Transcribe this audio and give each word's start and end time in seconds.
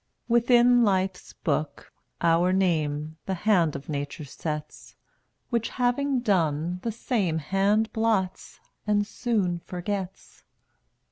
an 0.27 0.33
Within 0.33 0.83
Life's 0.83 1.31
book 1.33 1.93
our 2.21 2.51
name 2.51 3.17
The 3.27 3.35
hand 3.35 3.75
of 3.75 3.87
nature 3.87 4.25
sets, 4.25 4.95
Which 5.51 5.69
having 5.69 6.21
done, 6.21 6.79
the 6.81 6.91
same 6.91 7.37
Hand 7.37 7.93
blots, 7.93 8.59
and 8.87 9.05
soon 9.05 9.59
forgets. 9.59 10.43